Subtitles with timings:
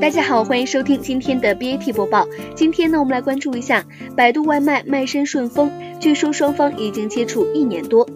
[0.00, 2.24] 大家好，欢迎收听今天的 BAT 播报。
[2.54, 3.84] 今天呢，我们来关注一下
[4.16, 8.08] 百度外卖卖身顺丰，据说双方已经接触一年多。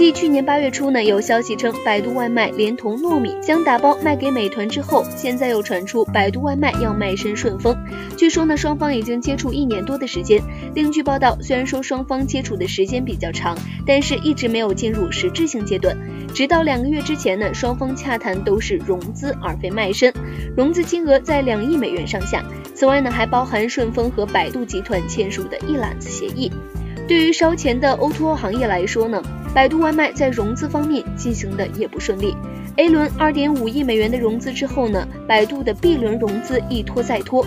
[0.00, 7.76] 继去年八月初呢，有消息称百度外卖连同糯米将打包卖给美团之后，现在又传出百度外卖要卖身顺丰。
[8.16, 10.40] 据说呢，双方已经接触一年多的时间。
[10.74, 13.54] 另据报道，虽然说双方接触的时间比较长，
[13.86, 15.94] 但是一直没有进入实质性阶段。
[16.32, 20.10] 直到两个月之前呢，双方洽谈都是融资而非卖身，
[20.56, 22.42] 融资金额在两亿美元上下。
[22.74, 26.50] 此外呢，还包含顺丰和百度集团签署的一揽子协议。
[27.06, 29.22] 对于烧钱的 O2O 行业来说呢？
[29.52, 32.36] 百度外卖在融资方面进行的也不顺利
[32.76, 37.44] ，A 轮二点五亿美元的融资之后呢，百度的 B 轮融资一拖再拖。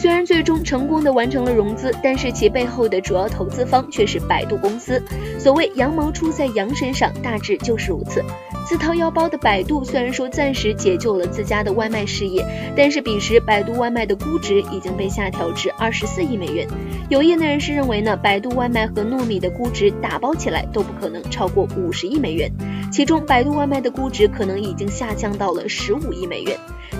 [0.00, 4.98] 虽然最终成功的完成了融资，但是其背后的主要投资方却是百度公司。
[5.38, 8.24] 所谓羊毛出在羊身上，大致就是如此。
[8.66, 12.42] 自掏腰包的百度虽然说暂时解救了自家的外卖事业，
[12.74, 16.66] 但是彼时百度外卖的估值已经被下调至二十四亿美元。
[17.10, 22.50] 有业内人士认为呢，百度外卖和糯米的估值打包起来都不可能超过五十亿美元，
[22.90, 26.56] 其中百度外卖的估值可能已经下降到了十五亿美元。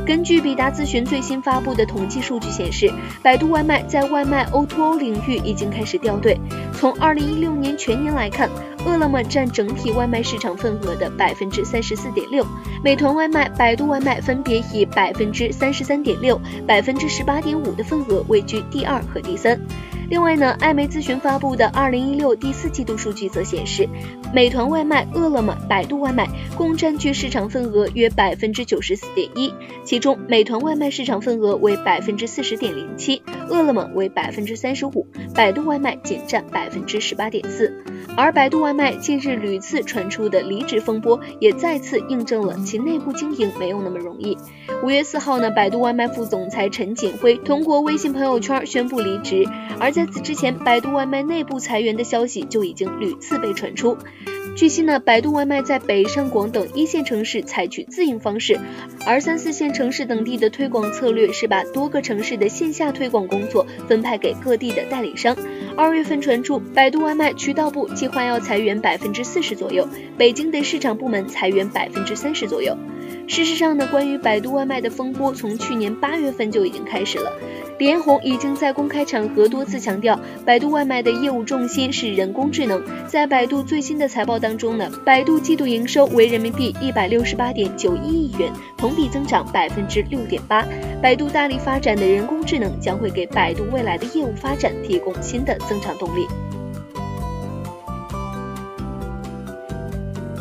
[0.06, 6.38] 根据比达咨询最新发布的统计数据显示，百度外卖在外卖 O2O 领域已经开始掉队。
[6.72, 8.50] 从二零一六年全年来看，
[8.84, 12.44] 饿了么占整体外卖市场份额的百分之三十四点六，
[12.82, 19.60] 美团外卖、百度外卖分别以百分之三十三点六、百分之十八点五的份额位居第二和第三。
[20.10, 23.88] 另外呢，艾媒咨询发布的二零一六第四季度数据则显示，
[24.34, 26.26] 美团外卖、饿了么、百度外卖
[26.56, 29.54] 共占据市场份额约百分之九十四点一，
[29.84, 37.72] 其中美团外卖市场份额为百分之四十点零七，饿了么为百分之三十五，百度外卖仅占百分之十八点四。
[38.16, 44.36] 而百度外卖近日屡次传出的离职风波，也再次印证了其内部经营没有那么容易。
[44.82, 49.46] 五月四号呢，百度外卖副总裁陈锦辉通过微信朋友圈宣布离职，
[49.78, 53.98] 而在在此之前，百度外卖内部裁员的消息就已经屡次被传出。
[54.56, 58.58] 据悉呢，百度外卖在北上广等一线城市采取自营方式，
[59.04, 65.36] 而三四线城市等地的推广策略是把多个城市的线下推广工作分派给各地的代理商。
[65.76, 69.86] 二月份传出，百度外卖渠道部计划要裁员百分之四十左右，
[70.16, 72.74] 北京的市场部门裁员百分之三十左右。
[73.26, 77.30] 事实上呢，关于百度外卖的风波从去年八月份就已经开始了。
[77.78, 82.80] 李彦宏已经在公开场合多次强强调，百度外卖的业务重心是人工智能。
[83.08, 90.64] 在百度最新的财报当中呢，百度季度营收为人民币一百六十八点九一亿元，同比增长百分之六点八。
[91.02, 96.24] 百度大力发展的人工智能将会给百度未来的业务发展提供新的增长动力。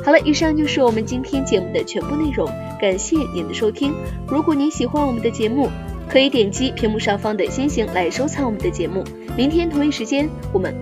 [0.05, 2.47] 好了，以上就是我们今天节目的全部内容，
[2.79, 3.93] 感谢您的收听。
[4.27, 5.69] 如果您喜欢我们的节目，
[6.09, 9.03] 可以点击屏幕上方的星星来收藏我们的节目。
[9.37, 10.73] 明天同一时间，我们